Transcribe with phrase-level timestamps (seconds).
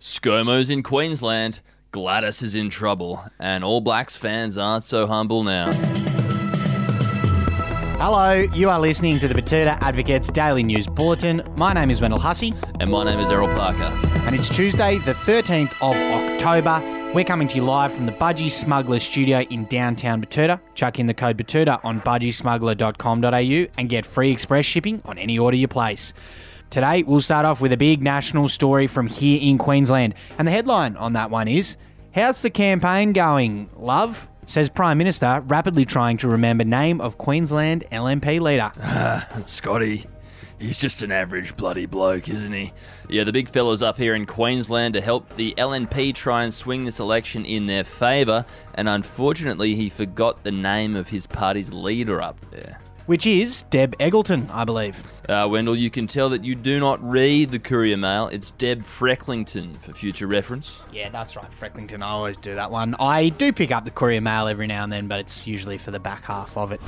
[0.00, 1.60] ScoMo's in Queensland,
[1.92, 5.70] Gladys is in trouble, and All Blacks fans aren't so humble now.
[7.98, 11.42] Hello, you are listening to the Betoota Advocates Daily News Bulletin.
[11.56, 13.92] My name is Wendell Hussey, And my name is Errol Parker.
[14.26, 16.80] and it's Tuesday, the 13th of October.
[17.12, 20.60] We're coming to you live from the Budgie Smuggler studio in downtown Betoota.
[20.74, 25.56] Chuck in the code Betoota on budgiesmuggler.com.au and get free express shipping on any order
[25.56, 26.14] you place.
[26.70, 30.14] Today, we'll start off with a big national story from here in Queensland.
[30.38, 31.76] And the headline on that one is
[32.14, 34.28] How's the campaign going, love?
[34.46, 38.70] Says Prime Minister, rapidly trying to remember name of Queensland LNP leader.
[39.46, 40.06] Scotty,
[40.60, 42.72] he's just an average bloody bloke, isn't he?
[43.08, 46.84] Yeah, the big fella's up here in Queensland to help the LNP try and swing
[46.84, 48.44] this election in their favour,
[48.74, 52.78] and unfortunately, he forgot the name of his party's leader up there.
[53.06, 55.02] Which is Deb Eggleton, I believe.
[55.28, 58.28] Uh, Wendell, you can tell that you do not read the Courier Mail.
[58.28, 60.80] It's Deb Frecklington for future reference.
[60.92, 62.02] Yeah, that's right, Frecklington.
[62.02, 62.94] I always do that one.
[62.98, 65.90] I do pick up the Courier Mail every now and then, but it's usually for
[65.90, 66.80] the back half of it.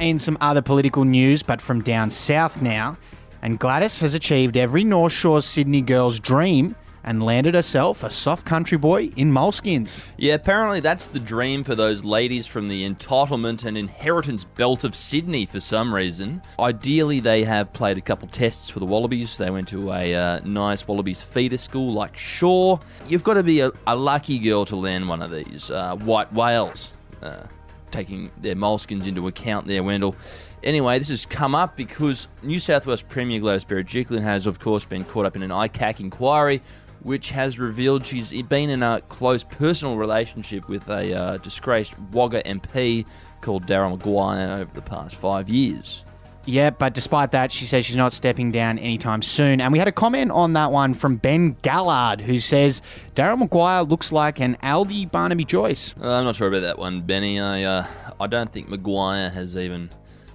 [0.00, 2.96] And some other political news, but from down south now.
[3.42, 8.44] And Gladys has achieved every North Shore Sydney girl's dream and landed herself a soft
[8.44, 10.06] country boy in moleskins.
[10.16, 14.94] Yeah, apparently that's the dream for those ladies from the entitlement and inheritance belt of
[14.94, 16.42] Sydney for some reason.
[16.58, 19.36] Ideally, they have played a couple tests for the Wallabies.
[19.38, 22.80] They went to a uh, nice Wallabies feeder school like Shore.
[23.08, 25.70] You've got to be a, a lucky girl to land one of these.
[25.70, 27.44] Uh, white whales, uh,
[27.90, 30.16] taking their moleskins into account there, Wendell.
[30.62, 34.84] Anyway, this has come up because New South Wales Premier Gladys Berejiklian has, of course,
[34.84, 36.60] been caught up in an ICAC inquiry
[37.02, 42.42] which has revealed she's been in a close personal relationship with a uh, disgraced Wagga
[42.42, 43.06] MP
[43.40, 46.04] called Daryl Maguire over the past five years.
[46.46, 49.60] Yeah, but despite that, she says she's not stepping down anytime soon.
[49.60, 52.80] And we had a comment on that one from Ben Gallard, who says
[53.14, 55.94] Daryl Maguire looks like an Aldi Barnaby Joyce.
[56.00, 57.38] Uh, I'm not sure about that one, Benny.
[57.38, 57.86] I uh,
[58.18, 59.90] I don't think Maguire has even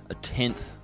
[0.09, 0.74] a tenth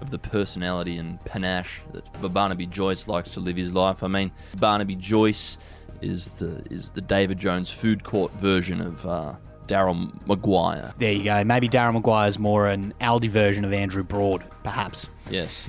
[0.00, 4.02] of the personality and panache that Barnaby Joyce likes to live his life.
[4.02, 5.58] I mean, Barnaby Joyce
[6.00, 9.34] is the is the David Jones food court version of uh,
[9.66, 10.92] Daryl Maguire.
[10.98, 11.44] There you go.
[11.44, 15.08] Maybe Daryl Maguire's more an Aldi version of Andrew Broad, perhaps.
[15.28, 15.68] Yes.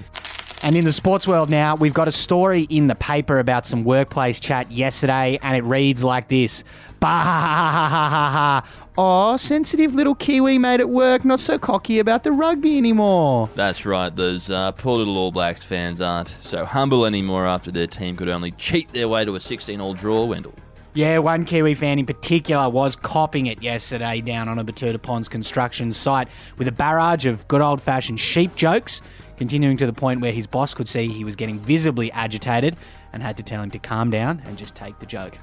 [0.63, 3.83] And in the sports world now, we've got a story in the paper about some
[3.83, 6.63] workplace chat yesterday, and it reads like this
[7.11, 8.63] Bah!
[8.95, 13.49] Oh, sensitive little Kiwi made it work, not so cocky about the rugby anymore.
[13.55, 17.87] That's right, those uh, poor little All Blacks fans aren't so humble anymore after their
[17.87, 20.53] team could only cheat their way to a 16 all draw, Wendell.
[20.93, 25.27] Yeah, one Kiwi fan in particular was copping it yesterday down on a Betoota Ponds
[25.27, 26.27] construction site
[26.59, 29.01] with a barrage of good old fashioned sheep jokes,
[29.37, 32.77] continuing to the point where his boss could see he was getting visibly agitated
[33.11, 35.39] and had to tell him to calm down and just take the joke.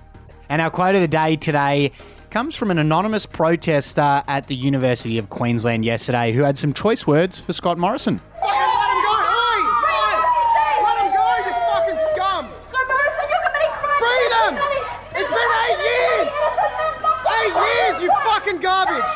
[0.49, 1.93] And our quote of the day today
[2.31, 7.07] comes from an anonymous protester at the University of Queensland yesterday who had some choice
[7.07, 8.21] words for Scott Morrison.
[8.41, 9.13] Let him go!
[9.13, 9.61] Oi!
[9.85, 10.15] Oi!
[10.85, 12.49] Let him go, you fucking scum!
[12.69, 14.01] Scott Morrison, you're coming crazy!
[14.01, 14.53] Freedom!
[15.21, 16.31] It's been eight years!
[17.39, 19.09] Eight years, you fucking garbage!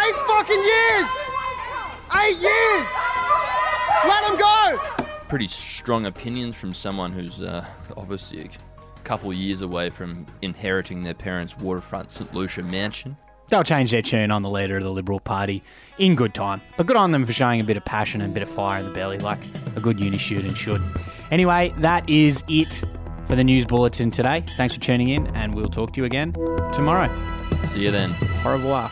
[0.00, 1.08] Eight fucking years!
[2.24, 2.86] Eight years!
[4.06, 4.80] Let him go!
[5.28, 8.48] Pretty strong opinions from someone who's uh, obviously a
[9.04, 12.34] couple years away from inheriting their parents' waterfront St.
[12.34, 13.16] Lucia mansion.
[13.48, 15.62] They'll change their tune on the leader of the Liberal Party
[15.98, 16.62] in good time.
[16.76, 18.78] But good on them for showing a bit of passion and a bit of fire
[18.78, 19.40] in the belly, like
[19.76, 20.82] a good uni student should.
[21.30, 22.82] Anyway, that is it
[23.26, 24.42] for the news bulletin today.
[24.56, 26.32] Thanks for tuning in, and we'll talk to you again
[26.72, 27.10] tomorrow.
[27.66, 28.14] See you then.
[28.44, 28.90] Au revoir.